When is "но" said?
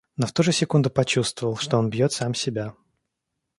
0.17-0.25